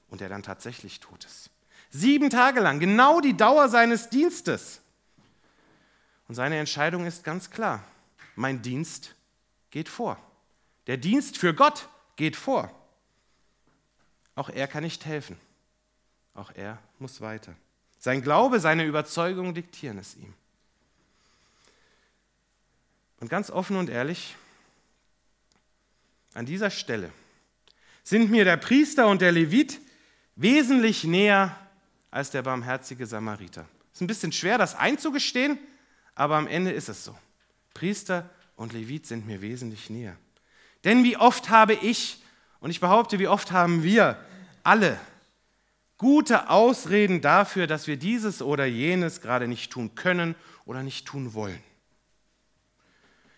und 0.09 0.21
er 0.21 0.29
dann 0.29 0.43
tatsächlich 0.43 0.99
tot 0.99 1.25
ist. 1.25 1.51
Sieben 1.91 2.31
Tage 2.31 2.61
lang, 2.61 2.79
genau 2.79 3.21
die 3.21 3.37
Dauer 3.37 3.69
seines 3.69 4.09
Dienstes. 4.09 4.81
Und 6.29 6.37
seine 6.37 6.59
Entscheidung 6.59 7.07
ist 7.07 7.25
ganz 7.25 7.51
klar. 7.51 7.85
Mein 8.37 8.63
Dienst 8.63 9.15
geht 9.71 9.89
vor. 9.89 10.17
Der 10.87 10.97
Dienst 10.97 11.37
für 11.37 11.53
Gott 11.53 11.89
geht 12.15 12.37
vor. 12.37 12.71
Auch 14.37 14.49
er 14.49 14.69
kann 14.69 14.85
nicht 14.85 15.05
helfen. 15.05 15.37
Auch 16.35 16.53
er 16.55 16.79
muss 17.01 17.21
weiter. 17.21 17.55
Sein 17.99 18.23
Glaube, 18.23 18.61
seine 18.61 18.85
Überzeugung 18.85 19.53
diktieren 19.53 19.99
es 19.99 20.17
ihm. 20.17 20.33
Und 23.19 23.29
ganz 23.29 23.51
offen 23.51 23.77
und 23.77 23.91
ehrlich, 23.91 24.37
an 26.33 26.47
dieser 26.47 26.71
Stelle 26.71 27.13
sind 28.03 28.31
mir 28.31 28.45
der 28.45 28.57
Priester 28.57 29.09
und 29.09 29.21
der 29.21 29.33
Levit 29.33 29.81
wesentlich 30.37 31.05
näher 31.05 31.55
als 32.11 32.31
der 32.31 32.43
barmherzige 32.43 33.07
Samariter. 33.07 33.67
Ist 33.93 34.01
ein 34.01 34.07
bisschen 34.07 34.33
schwer, 34.33 34.59
das 34.59 34.75
einzugestehen, 34.75 35.59
aber 36.15 36.37
am 36.37 36.47
Ende 36.47 36.71
ist 36.73 36.89
es 36.89 37.05
so. 37.05 37.17
Priester 37.75 38.29
und 38.57 38.73
Levit 38.73 39.07
sind 39.07 39.27
mir 39.27 39.41
wesentlich 39.41 39.91
näher. 39.91 40.17
Denn 40.85 41.05
wie 41.05 41.17
oft 41.17 41.51
habe 41.51 41.75
ich, 41.75 42.23
und 42.61 42.71
ich 42.71 42.81
behaupte, 42.81 43.19
wie 43.19 43.29
oft 43.29 43.53
haben 43.53 43.83
wir 43.83 44.23
alle 44.63 44.99
gute 45.99 46.49
Ausreden 46.49 47.21
dafür, 47.21 47.67
dass 47.67 47.87
wir 47.87 47.99
dieses 47.99 48.41
oder 48.41 48.65
jenes 48.65 49.21
gerade 49.21 49.47
nicht 49.47 49.71
tun 49.71 49.95
können 49.95 50.35
oder 50.65 50.83
nicht 50.83 51.07
tun 51.07 51.35
wollen. 51.35 51.63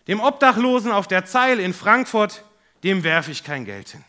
Dem 0.07 0.21
Obdachlosen 0.21 0.91
auf 0.91 1.07
der 1.07 1.25
Zeil 1.25 1.59
in 1.59 1.73
Frankfurt, 1.73 2.45
dem 2.83 3.03
werfe 3.03 3.31
ich 3.31 3.43
kein 3.43 3.65
Geld 3.65 3.89
hin. 3.89 4.03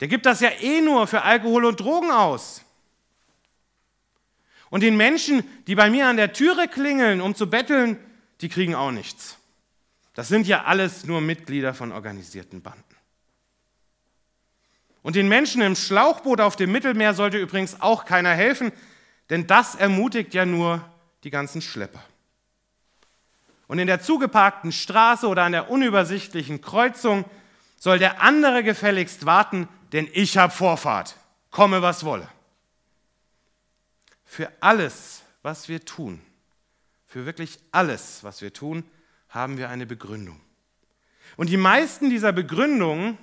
Der 0.00 0.08
gibt 0.08 0.26
das 0.26 0.40
ja 0.40 0.50
eh 0.60 0.80
nur 0.80 1.06
für 1.06 1.22
Alkohol 1.22 1.64
und 1.64 1.78
Drogen 1.78 2.10
aus. 2.10 2.62
Und 4.70 4.82
den 4.82 4.96
Menschen, 4.96 5.44
die 5.66 5.74
bei 5.74 5.90
mir 5.90 6.08
an 6.08 6.16
der 6.16 6.32
Türe 6.32 6.68
klingeln, 6.68 7.20
um 7.20 7.34
zu 7.34 7.48
betteln, 7.48 7.98
die 8.40 8.48
kriegen 8.48 8.74
auch 8.74 8.90
nichts. 8.90 9.38
Das 10.14 10.28
sind 10.28 10.46
ja 10.46 10.64
alles 10.64 11.04
nur 11.04 11.20
Mitglieder 11.20 11.74
von 11.74 11.92
organisierten 11.92 12.62
Banden. 12.62 12.82
Und 15.02 15.16
den 15.16 15.28
Menschen 15.28 15.60
im 15.60 15.76
Schlauchboot 15.76 16.40
auf 16.40 16.56
dem 16.56 16.72
Mittelmeer 16.72 17.14
sollte 17.14 17.38
übrigens 17.38 17.80
auch 17.80 18.04
keiner 18.06 18.30
helfen, 18.30 18.72
denn 19.30 19.46
das 19.46 19.74
ermutigt 19.74 20.32
ja 20.34 20.46
nur 20.46 20.82
die 21.24 21.30
ganzen 21.30 21.60
Schlepper. 21.60 22.02
Und 23.66 23.78
in 23.78 23.86
der 23.86 24.00
zugeparkten 24.00 24.72
Straße 24.72 25.26
oder 25.26 25.42
an 25.42 25.52
der 25.52 25.70
unübersichtlichen 25.70 26.60
Kreuzung 26.60 27.24
soll 27.78 27.98
der 27.98 28.22
andere 28.22 28.62
gefälligst 28.62 29.26
warten, 29.26 29.68
denn 29.92 30.08
ich 30.12 30.38
habe 30.38 30.52
Vorfahrt, 30.52 31.16
komme 31.50 31.82
was 31.82 32.04
wolle. 32.04 32.28
Für 34.34 34.50
alles, 34.58 35.22
was 35.42 35.68
wir 35.68 35.84
tun, 35.84 36.20
für 37.06 37.24
wirklich 37.24 37.60
alles, 37.70 38.24
was 38.24 38.42
wir 38.42 38.52
tun, 38.52 38.82
haben 39.28 39.58
wir 39.58 39.68
eine 39.68 39.86
Begründung. 39.86 40.40
Und 41.36 41.50
die 41.50 41.56
meisten 41.56 42.10
dieser 42.10 42.32
Begründungen 42.32 43.16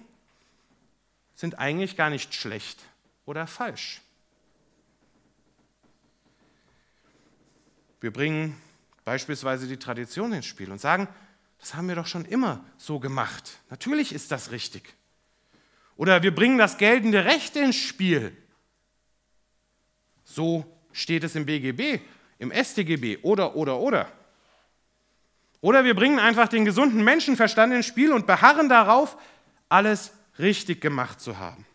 sind 1.36 1.60
eigentlich 1.60 1.98
gar 1.98 2.10
nicht 2.10 2.34
schlecht 2.34 2.86
oder 3.26 3.46
falsch. 3.46 4.00
Wir 8.00 8.14
bringen 8.14 8.56
beispielsweise 9.04 9.68
die 9.68 9.80
Tradition 9.80 10.32
ins 10.32 10.46
Spiel 10.46 10.72
und 10.72 10.80
sagen, 10.80 11.10
das 11.60 11.74
haben 11.74 11.90
wir 11.90 11.96
doch 11.96 12.08
schon 12.08 12.24
immer 12.24 12.64
so 12.78 13.02
gemacht. 13.02 13.60
Natürlich 13.70 14.14
ist 14.14 14.32
das 14.32 14.52
richtig. 14.52 14.96
Oder 15.98 16.24
wir 16.24 16.34
bringen 16.34 16.58
das 16.58 16.78
geltende 16.78 17.26
Recht 17.26 17.58
ins 17.58 17.76
Spiel. 17.76 18.32
So 20.24 20.78
steht 20.94 21.24
es 21.24 21.36
im 21.36 21.46
BGB, 21.46 22.02
im 22.40 22.52
StGB 22.52 23.18
oder, 23.22 23.56
oder, 23.56 23.80
oder. 23.80 24.12
Oder 25.62 25.84
wir 25.84 25.96
bringen 25.96 26.20
einfach 26.20 26.48
den 26.48 26.66
gesunden 26.66 27.04
Menschenverstand 27.04 27.74
ins 27.74 27.86
Spiel 27.86 28.12
und 28.12 28.26
beharren 28.26 28.68
darauf, 28.68 29.18
alles 29.70 30.12
richtig 30.40 30.82
gemacht 30.82 31.22
zu 31.22 31.38
haben. 31.38 31.66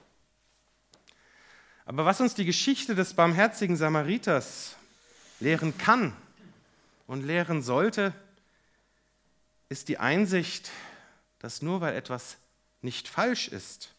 Aber 1.85 2.04
was 2.04 2.20
uns 2.20 2.35
die 2.35 2.44
Geschichte 2.44 2.96
des 2.96 3.14
barmherzigen 3.14 3.76
Samariters 3.76 4.76
lehren 5.38 5.78
kann 5.78 6.16
und 7.06 7.25
lehren 7.25 7.62
sollte, 7.62 8.12
ist 9.68 9.88
die 9.88 9.99
Einsicht, 9.99 10.70
dass 11.38 11.62
nur 11.62 11.80
weil 11.80 11.94
etwas 11.94 12.38
nicht 12.82 13.06
falsch 13.08 13.46
ist, 13.49 13.94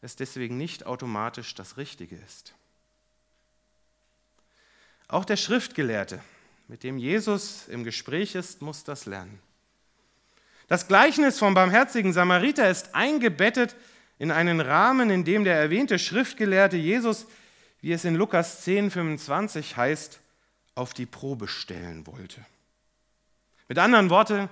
es 0.00 0.16
deswegen 0.16 0.56
nicht 0.56 0.86
automatisch 0.86 1.54
das 1.54 1.76
Richtige 1.76 2.16
ist. 2.16 2.54
Auch 5.08 5.24
der 5.24 5.36
Schriftgelehrte, 5.36 6.20
mit 6.68 6.82
dem 6.82 6.98
Jesus 6.98 7.68
im 7.68 7.84
Gespräch 7.84 8.34
ist, 8.34 8.62
muss 8.62 8.84
das 8.84 9.06
lernen. 9.06 9.40
Das 10.68 10.88
Gleichnis 10.88 11.38
vom 11.38 11.54
barmherzigen 11.54 12.12
Samariter 12.12 12.68
ist 12.68 12.94
eingebettet 12.94 13.76
in 14.18 14.32
einen 14.32 14.60
Rahmen, 14.60 15.10
in 15.10 15.24
dem 15.24 15.44
der 15.44 15.56
erwähnte 15.56 15.98
Schriftgelehrte 15.98 16.76
Jesus, 16.76 17.26
wie 17.80 17.92
es 17.92 18.04
in 18.04 18.16
Lukas 18.16 18.62
10, 18.62 18.90
25 18.90 19.76
heißt, 19.76 20.20
auf 20.74 20.92
die 20.92 21.06
Probe 21.06 21.46
stellen 21.46 22.06
wollte. 22.06 22.44
Mit 23.68 23.78
anderen 23.78 24.10
Worten, 24.10 24.48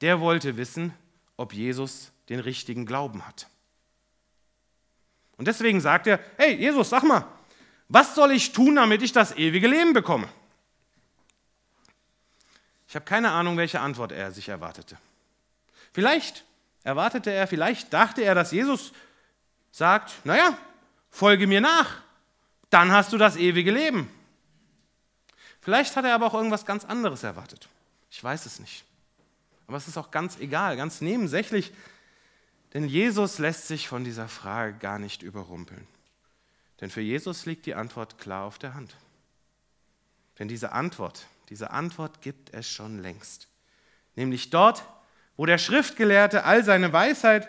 der 0.00 0.20
wollte 0.20 0.56
wissen, 0.56 0.92
ob 1.36 1.54
Jesus 1.54 2.12
den 2.28 2.40
richtigen 2.40 2.84
Glauben 2.84 3.26
hat. 3.26 3.48
Und 5.36 5.48
deswegen 5.48 5.80
sagt 5.80 6.06
er, 6.06 6.20
hey 6.36 6.54
Jesus, 6.56 6.90
sag 6.90 7.04
mal, 7.04 7.24
was 7.88 8.14
soll 8.14 8.32
ich 8.32 8.52
tun, 8.52 8.76
damit 8.76 9.02
ich 9.02 9.12
das 9.12 9.36
ewige 9.36 9.68
Leben 9.68 9.92
bekomme? 9.92 10.28
Ich 12.86 12.94
habe 12.94 13.04
keine 13.04 13.30
Ahnung, 13.30 13.56
welche 13.56 13.80
Antwort 13.80 14.12
er 14.12 14.32
sich 14.32 14.48
erwartete. 14.48 14.96
Vielleicht 15.92 16.44
erwartete 16.84 17.30
er, 17.30 17.46
vielleicht 17.46 17.92
dachte 17.92 18.22
er, 18.22 18.34
dass 18.34 18.50
Jesus 18.50 18.92
sagt, 19.72 20.24
naja, 20.24 20.56
folge 21.10 21.46
mir 21.46 21.60
nach, 21.60 22.02
dann 22.70 22.92
hast 22.92 23.12
du 23.12 23.18
das 23.18 23.36
ewige 23.36 23.70
Leben. 23.70 24.10
Vielleicht 25.60 25.96
hat 25.96 26.04
er 26.04 26.14
aber 26.14 26.26
auch 26.26 26.34
irgendwas 26.34 26.64
ganz 26.64 26.84
anderes 26.84 27.22
erwartet. 27.22 27.68
Ich 28.10 28.22
weiß 28.22 28.46
es 28.46 28.58
nicht. 28.58 28.84
Aber 29.66 29.76
es 29.76 29.86
ist 29.86 29.98
auch 29.98 30.10
ganz 30.10 30.38
egal, 30.38 30.76
ganz 30.76 31.00
nebensächlich, 31.00 31.72
denn 32.72 32.84
Jesus 32.84 33.38
lässt 33.38 33.66
sich 33.68 33.88
von 33.88 34.04
dieser 34.04 34.28
Frage 34.28 34.74
gar 34.74 34.98
nicht 34.98 35.22
überrumpeln. 35.22 35.86
Denn 36.80 36.90
für 36.90 37.00
Jesus 37.00 37.46
liegt 37.46 37.66
die 37.66 37.74
Antwort 37.74 38.18
klar 38.18 38.44
auf 38.44 38.58
der 38.58 38.74
Hand. 38.74 38.96
Denn 40.38 40.48
diese 40.48 40.72
Antwort, 40.72 41.26
diese 41.48 41.70
Antwort 41.70 42.22
gibt 42.22 42.54
es 42.54 42.70
schon 42.70 43.00
längst. 43.00 43.48
Nämlich 44.14 44.50
dort, 44.50 44.84
wo 45.36 45.46
der 45.46 45.58
Schriftgelehrte 45.58 46.44
all 46.44 46.64
seine 46.64 46.92
Weisheit 46.92 47.48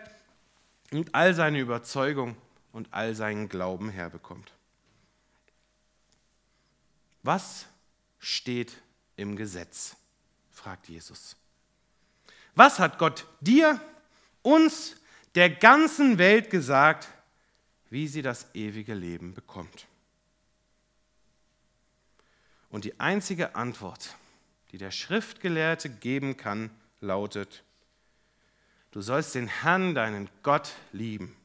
und 0.91 1.13
all 1.13 1.33
seine 1.33 1.59
Überzeugung 1.59 2.36
und 2.71 2.88
all 2.91 3.15
seinen 3.15 3.50
Glauben 3.50 3.89
herbekommt. 3.89 4.51
Was 7.24 7.65
steht 8.19 8.77
im 9.15 9.36
Gesetz? 9.36 9.95
fragt 10.51 10.89
Jesus. 10.89 11.36
Was 12.55 12.79
hat 12.79 12.98
Gott 12.98 13.25
dir, 13.39 13.79
uns, 14.41 14.95
der 15.36 15.50
ganzen 15.50 16.17
Welt 16.17 16.50
gesagt, 16.50 17.07
wie 17.89 18.08
sie 18.08 18.22
das 18.22 18.53
ewige 18.53 18.93
Leben 18.93 19.34
bekommt? 19.34 19.88
Und 22.69 22.86
die 22.86 23.00
einzige 23.00 23.55
Antwort, 23.55 24.15
die 24.72 24.77
der 24.77 24.91
Schriftgelehrte 24.91 25.89
geben 25.89 26.38
kann, 26.38 26.69
lautet, 27.01 27.63
du 28.91 29.01
sollst 29.01 29.36
den 29.36 29.48
Herrn, 29.48 29.96
deinen 29.96 30.29
Gott, 30.43 30.75
lieben. 30.91 31.36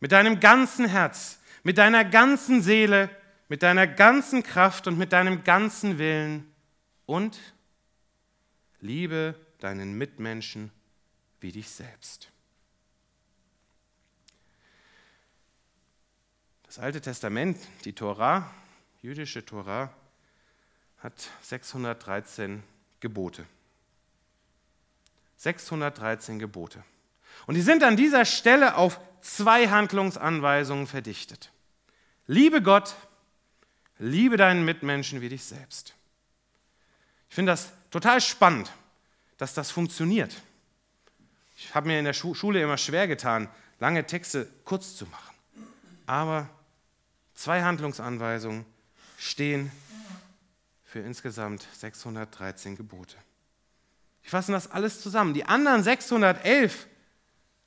Mit 0.00 0.12
deinem 0.12 0.40
ganzen 0.40 0.86
Herz, 0.86 1.40
mit 1.62 1.78
deiner 1.78 2.04
ganzen 2.04 2.62
Seele, 2.62 3.08
mit 3.48 3.62
deiner 3.62 3.86
ganzen 3.86 4.42
Kraft 4.42 4.86
und 4.86 4.98
mit 4.98 5.12
deinem 5.12 5.44
ganzen 5.44 5.98
Willen 5.98 6.52
und 7.06 7.38
liebe 8.80 9.34
deinen 9.58 9.96
Mitmenschen 9.96 10.70
wie 11.40 11.52
dich 11.52 11.70
selbst. 11.70 12.30
Das 16.74 16.82
Alte 16.82 17.00
Testament, 17.00 17.56
die 17.84 17.92
Tora, 17.92 18.50
jüdische 19.00 19.46
Tora, 19.46 19.94
hat 20.98 21.30
613 21.42 22.64
Gebote. 22.98 23.46
613 25.36 26.40
Gebote. 26.40 26.82
Und 27.46 27.54
die 27.54 27.60
sind 27.60 27.84
an 27.84 27.96
dieser 27.96 28.24
Stelle 28.24 28.74
auf 28.74 28.98
zwei 29.20 29.68
Handlungsanweisungen 29.68 30.88
verdichtet. 30.88 31.52
Liebe 32.26 32.60
Gott, 32.60 32.96
liebe 34.00 34.36
deinen 34.36 34.64
Mitmenschen 34.64 35.20
wie 35.20 35.28
dich 35.28 35.44
selbst. 35.44 35.94
Ich 37.28 37.36
finde 37.36 37.52
das 37.52 37.70
total 37.92 38.20
spannend, 38.20 38.72
dass 39.38 39.54
das 39.54 39.70
funktioniert. 39.70 40.34
Ich 41.56 41.72
habe 41.72 41.86
mir 41.86 42.00
in 42.00 42.04
der 42.04 42.14
Schule 42.14 42.60
immer 42.60 42.78
schwer 42.78 43.06
getan, 43.06 43.48
lange 43.78 44.04
Texte 44.04 44.48
kurz 44.64 44.96
zu 44.96 45.06
machen. 45.06 45.36
Aber 46.06 46.50
zwei 47.34 47.62
Handlungsanweisungen 47.62 48.64
stehen 49.18 49.70
für 50.84 51.00
insgesamt 51.00 51.66
613 51.72 52.76
Gebote. 52.76 53.16
Ich 54.22 54.30
fasse 54.30 54.52
das 54.52 54.70
alles 54.70 55.00
zusammen. 55.00 55.34
Die 55.34 55.44
anderen 55.44 55.82
611, 55.82 56.86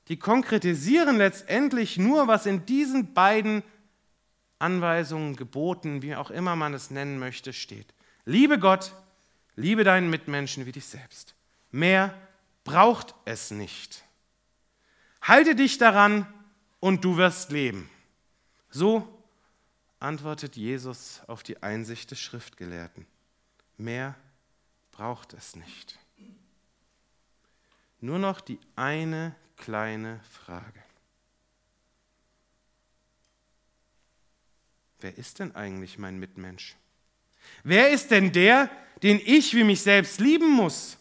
die 0.08 0.18
konkretisieren 0.18 1.18
letztendlich 1.18 1.98
nur, 1.98 2.28
was 2.28 2.46
in 2.46 2.66
diesen 2.66 3.14
beiden 3.14 3.64
Anweisungen, 4.60 5.36
Geboten, 5.36 6.02
wie 6.02 6.16
auch 6.16 6.32
immer 6.32 6.56
man 6.56 6.74
es 6.74 6.90
nennen 6.90 7.20
möchte, 7.20 7.54
steht. 7.54 7.94
Liebe 8.26 8.58
Gott, 8.58 8.94
liebe 9.56 9.84
deinen 9.84 10.10
Mitmenschen 10.10 10.66
wie 10.66 10.72
dich 10.72 10.86
selbst. 10.86 11.36
Mehr 11.72 12.14
braucht 12.64 13.14
es 13.26 13.52
nicht. 13.52 14.04
Halte 15.22 15.54
dich 15.56 15.78
daran 15.78 16.26
und 16.80 17.04
du 17.04 17.18
wirst 17.18 17.52
leben. 17.52 17.90
So 18.70 19.17
antwortet 20.00 20.56
Jesus 20.56 21.22
auf 21.28 21.44
die 21.44 21.62
Einsicht 21.64 22.12
des 22.12 22.20
Schriftgelehrten. 22.20 23.06
Mehr 23.78 24.16
braucht 24.92 25.34
es 25.34 25.56
nicht. 25.56 25.98
Nur 28.00 28.20
noch 28.20 28.42
die 28.42 28.60
eine 28.76 29.36
kleine 29.58 30.20
Frage. 30.32 30.84
Wer 35.00 35.18
ist 35.18 35.40
denn 35.40 35.56
eigentlich 35.56 35.98
mein 35.98 36.20
Mitmensch? 36.20 36.76
Wer 37.64 37.92
ist 37.92 38.12
denn 38.12 38.32
der, 38.32 38.70
den 39.04 39.22
ich 39.24 39.54
wie 39.54 39.64
mich 39.64 39.82
selbst 39.82 40.20
lieben 40.20 40.52
muss? 40.52 40.98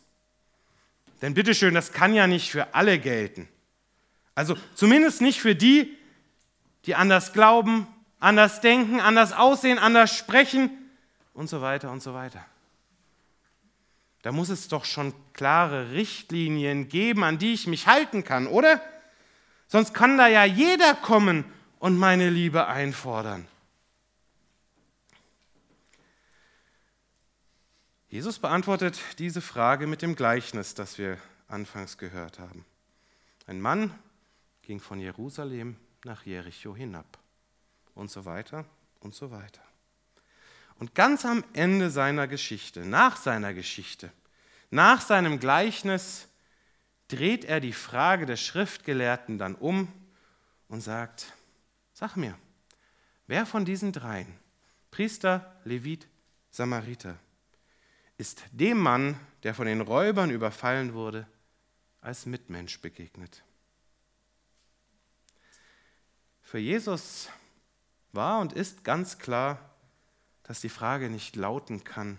Denn 1.22 1.34
bitteschön, 1.34 1.74
das 1.74 1.92
kann 1.92 2.14
ja 2.14 2.26
nicht 2.26 2.50
für 2.50 2.74
alle 2.74 2.98
gelten. 2.98 3.48
Also 4.34 4.56
zumindest 4.74 5.22
nicht 5.22 5.40
für 5.40 5.54
die, 5.54 5.96
die 6.84 6.94
anders 6.94 7.32
glauben, 7.32 7.86
anders 8.26 8.60
denken, 8.60 8.98
anders 8.98 9.32
aussehen, 9.32 9.78
anders 9.78 10.14
sprechen 10.14 10.70
und 11.32 11.48
so 11.48 11.62
weiter 11.62 11.92
und 11.92 12.02
so 12.02 12.12
weiter. 12.12 12.44
Da 14.22 14.32
muss 14.32 14.48
es 14.48 14.66
doch 14.66 14.84
schon 14.84 15.14
klare 15.32 15.92
Richtlinien 15.92 16.88
geben, 16.88 17.22
an 17.22 17.38
die 17.38 17.52
ich 17.52 17.68
mich 17.68 17.86
halten 17.86 18.24
kann, 18.24 18.48
oder? 18.48 18.82
Sonst 19.68 19.94
kann 19.94 20.18
da 20.18 20.26
ja 20.26 20.44
jeder 20.44 20.94
kommen 20.94 21.44
und 21.78 21.96
meine 21.96 22.28
Liebe 22.28 22.66
einfordern. 22.66 23.46
Jesus 28.08 28.40
beantwortet 28.40 28.98
diese 29.18 29.40
Frage 29.40 29.86
mit 29.86 30.02
dem 30.02 30.16
Gleichnis, 30.16 30.74
das 30.74 30.98
wir 30.98 31.18
anfangs 31.46 31.96
gehört 31.96 32.40
haben. 32.40 32.64
Ein 33.46 33.60
Mann 33.60 33.96
ging 34.62 34.80
von 34.80 34.98
Jerusalem 34.98 35.76
nach 36.02 36.26
Jericho 36.26 36.74
hinab 36.74 37.06
und 37.96 38.10
so 38.10 38.24
weiter 38.24 38.64
und 39.00 39.14
so 39.14 39.32
weiter. 39.32 39.62
Und 40.78 40.94
ganz 40.94 41.24
am 41.24 41.42
Ende 41.54 41.90
seiner 41.90 42.28
Geschichte, 42.28 42.86
nach 42.86 43.16
seiner 43.16 43.54
Geschichte, 43.54 44.12
nach 44.70 45.00
seinem 45.00 45.40
Gleichnis, 45.40 46.28
dreht 47.08 47.44
er 47.44 47.60
die 47.60 47.72
Frage 47.72 48.26
des 48.26 48.40
Schriftgelehrten 48.40 49.38
dann 49.38 49.54
um 49.54 49.88
und 50.68 50.82
sagt, 50.82 51.32
sag 51.92 52.16
mir, 52.16 52.38
wer 53.26 53.46
von 53.46 53.64
diesen 53.64 53.92
dreien, 53.92 54.38
Priester, 54.90 55.56
Levit, 55.64 56.06
Samariter, 56.50 57.16
ist 58.18 58.44
dem 58.50 58.78
Mann, 58.78 59.18
der 59.42 59.54
von 59.54 59.66
den 59.66 59.80
Räubern 59.80 60.30
überfallen 60.30 60.94
wurde, 60.94 61.26
als 62.00 62.26
Mitmensch 62.26 62.80
begegnet? 62.80 63.42
Für 66.42 66.58
Jesus 66.58 67.28
war 68.16 68.40
und 68.40 68.52
ist 68.52 68.82
ganz 68.82 69.18
klar, 69.18 69.58
dass 70.42 70.60
die 70.60 70.68
Frage 70.68 71.10
nicht 71.10 71.36
lauten 71.36 71.84
kann, 71.84 72.18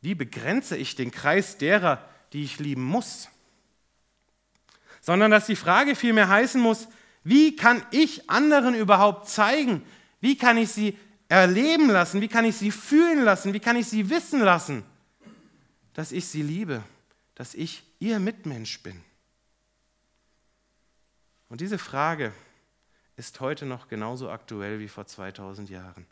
wie 0.00 0.14
begrenze 0.14 0.76
ich 0.76 0.94
den 0.94 1.10
Kreis 1.10 1.58
derer, 1.58 2.06
die 2.32 2.44
ich 2.44 2.60
lieben 2.60 2.84
muss? 2.84 3.28
Sondern 5.00 5.30
dass 5.30 5.46
die 5.46 5.56
Frage 5.56 5.96
vielmehr 5.96 6.28
heißen 6.28 6.60
muss, 6.60 6.88
wie 7.24 7.56
kann 7.56 7.84
ich 7.90 8.30
anderen 8.30 8.74
überhaupt 8.74 9.28
zeigen? 9.28 9.82
Wie 10.20 10.38
kann 10.38 10.58
ich 10.58 10.70
sie 10.70 10.96
erleben 11.28 11.90
lassen? 11.90 12.20
Wie 12.20 12.28
kann 12.28 12.44
ich 12.44 12.56
sie 12.56 12.70
fühlen 12.70 13.24
lassen? 13.24 13.52
Wie 13.52 13.60
kann 13.60 13.76
ich 13.76 13.88
sie 13.88 14.10
wissen 14.10 14.40
lassen, 14.40 14.84
dass 15.92 16.12
ich 16.12 16.26
sie 16.28 16.42
liebe, 16.42 16.84
dass 17.34 17.54
ich 17.54 17.82
ihr 17.98 18.20
Mitmensch 18.20 18.80
bin? 18.82 19.02
Und 21.48 21.60
diese 21.60 21.78
Frage 21.78 22.32
ist 23.16 23.40
heute 23.40 23.64
noch 23.66 23.88
genauso 23.88 24.30
aktuell 24.30 24.78
wie 24.78 24.88
vor 24.88 25.06
2000 25.06 25.70
Jahren. 25.70 26.06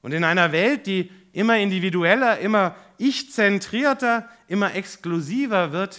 Und 0.00 0.12
in 0.12 0.24
einer 0.24 0.52
Welt, 0.52 0.86
die 0.86 1.10
immer 1.32 1.58
individueller, 1.58 2.38
immer 2.38 2.76
ich-zentrierter, 2.98 4.28
immer 4.48 4.74
exklusiver 4.74 5.72
wird, 5.72 5.98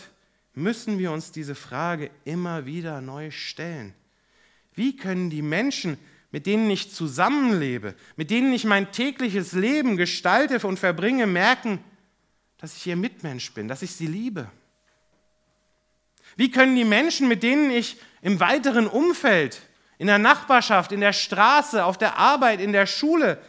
müssen 0.54 1.00
wir 1.00 1.12
uns 1.12 1.32
diese 1.32 1.56
Frage 1.56 2.12
immer 2.26 2.66
wieder 2.66 3.02
neu 3.02 3.32
stellen. 3.32 3.94
Wie 4.74 4.96
können 4.96 5.30
die 5.30 5.42
Menschen, 5.42 5.98
mit 6.32 6.46
denen 6.46 6.70
ich 6.70 6.92
zusammenlebe, 6.92 7.96
mit 8.16 8.30
denen 8.30 8.54
ich 8.54 8.66
mein 8.66 8.92
tägliches 8.92 9.54
Leben 9.54 9.98
gestalte 9.98 10.66
und 10.68 10.80
verbringe, 10.80 11.28
merken, 11.28 11.84
dass 12.58 12.76
ich 12.76 12.88
ihr 12.88 12.96
Mitmensch 12.96 13.54
bin, 13.54 13.68
dass 13.68 13.82
ich 13.82 13.92
sie 13.92 14.08
liebe? 14.08 14.50
Wie 16.36 16.52
können 16.52 16.76
die 16.76 16.86
Menschen, 16.86 17.28
mit 17.28 17.44
denen 17.44 17.70
ich 17.70 17.98
im 18.22 18.40
weiteren 18.40 18.88
Umfeld, 18.88 19.62
in 19.98 20.08
der 20.08 20.18
Nachbarschaft, 20.18 20.92
in 20.92 21.02
der 21.02 21.14
Straße, 21.14 21.86
auf 21.86 21.98
der 21.98 22.18
Arbeit, 22.18 22.60
in 22.60 22.74
der 22.74 22.86
Schule, 22.86 23.40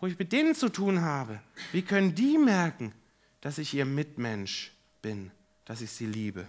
wo 0.00 0.06
ich 0.06 0.18
mit 0.18 0.32
denen 0.32 0.54
zu 0.54 0.68
tun 0.68 1.02
habe, 1.02 1.40
wie 1.72 1.82
können 1.82 2.14
die 2.14 2.38
merken, 2.38 2.92
dass 3.40 3.58
ich 3.58 3.74
ihr 3.74 3.84
Mitmensch 3.84 4.72
bin, 5.00 5.30
dass 5.64 5.80
ich 5.80 5.90
sie 5.90 6.06
liebe? 6.06 6.46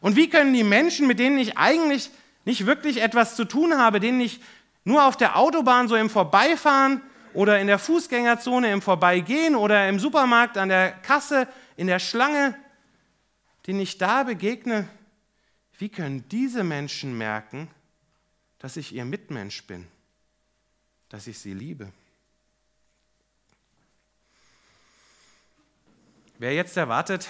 Und 0.00 0.16
wie 0.16 0.28
können 0.28 0.52
die 0.52 0.64
Menschen, 0.64 1.06
mit 1.06 1.18
denen 1.18 1.38
ich 1.38 1.56
eigentlich 1.56 2.10
nicht 2.44 2.66
wirklich 2.66 3.00
etwas 3.00 3.36
zu 3.36 3.44
tun 3.44 3.78
habe, 3.78 4.00
denen 4.00 4.20
ich 4.20 4.40
nur 4.84 5.04
auf 5.06 5.16
der 5.16 5.36
Autobahn 5.36 5.88
so 5.88 5.96
im 5.96 6.10
Vorbeifahren 6.10 7.00
oder 7.32 7.58
in 7.58 7.66
der 7.66 7.78
Fußgängerzone 7.78 8.70
im 8.72 8.82
Vorbeigehen 8.82 9.56
oder 9.56 9.88
im 9.88 9.98
Supermarkt 9.98 10.58
an 10.58 10.68
der 10.68 10.92
Kasse, 10.92 11.48
in 11.76 11.86
der 11.86 11.98
Schlange, 11.98 12.54
denen 13.66 13.80
ich 13.80 13.98
da 13.98 14.22
begegne, 14.22 14.88
wie 15.78 15.88
können 15.88 16.28
diese 16.28 16.64
Menschen 16.64 17.16
merken, 17.18 17.68
dass 18.58 18.76
ich 18.76 18.94
ihr 18.94 19.04
Mitmensch 19.04 19.64
bin, 19.64 19.86
dass 21.08 21.26
ich 21.26 21.38
sie 21.38 21.54
liebe? 21.54 21.92
Wer 26.38 26.54
jetzt 26.54 26.76
erwartet, 26.76 27.28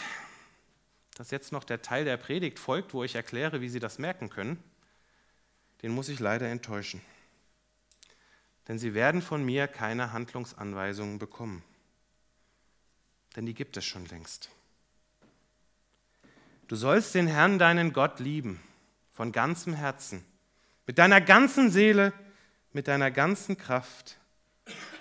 dass 1.15 1.31
jetzt 1.31 1.53
noch 1.53 1.65
der 1.65 1.83
Teil 1.83 2.05
der 2.05 2.17
Predigt 2.17 2.59
folgt, 2.59 2.95
wo 2.95 3.05
ich 3.05 3.15
erkläre, 3.15 3.61
wie 3.61 3.69
Sie 3.69 3.81
das 3.81 3.99
merken 3.99 4.31
können, 4.31 4.63
den 5.83 5.93
muss 5.93 6.09
ich 6.09 6.21
leider 6.21 6.49
enttäuschen. 6.49 7.01
Denn 8.67 8.79
Sie 8.79 8.95
werden 8.95 9.23
von 9.23 9.45
mir 9.45 9.69
keine 9.69 10.13
Handlungsanweisungen 10.13 11.19
bekommen. 11.19 11.63
Denn 13.37 13.47
die 13.47 13.55
gibt 13.55 13.77
es 13.77 13.85
schon 13.85 14.07
längst. 14.07 14.51
Du 16.69 16.77
sollst 16.77 17.15
den 17.15 17.27
Herrn, 17.27 17.59
deinen 17.59 17.93
Gott, 17.93 18.21
lieben, 18.21 18.61
von 19.13 19.33
ganzem 19.33 19.75
Herzen, 19.75 20.25
mit 20.87 20.99
deiner 20.99 21.21
ganzen 21.21 21.71
Seele, 21.71 22.13
mit 22.73 22.89
deiner 22.89 23.11
ganzen 23.11 23.59
Kraft 23.59 24.19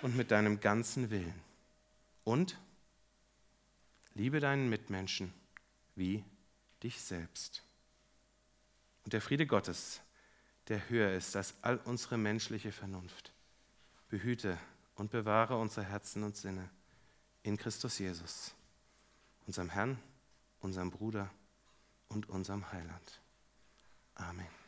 und 0.02 0.15
mit 0.17 0.32
deinem 0.32 0.60
ganzen 0.60 1.10
Willen. 1.10 1.41
Und 2.26 2.60
liebe 4.13 4.39
deinen 4.39 4.69
Mitmenschen 4.69 5.34
wie 5.95 6.23
dich 6.84 6.99
selbst. 7.02 7.63
Und 9.06 9.13
der 9.13 9.21
Friede 9.21 9.47
Gottes, 9.47 10.02
der 10.67 10.89
höher 10.89 11.13
ist 11.13 11.36
als 11.36 11.56
all 11.62 11.78
unsere 11.86 12.17
menschliche 12.17 12.71
Vernunft, 12.71 13.32
behüte 14.10 14.58
und 14.95 15.12
bewahre 15.12 15.58
unsere 15.58 15.86
Herzen 15.86 16.23
und 16.23 16.36
Sinne 16.36 16.69
in 17.41 17.58
Christus 17.58 17.99
Jesus, 17.99 18.54
unserem 19.47 19.69
Herrn, 19.69 19.97
unserem 20.60 20.91
Bruder 20.91 21.30
und 22.13 22.30
unserem 22.30 22.71
Heiland. 22.71 23.21
Amen. 24.15 24.62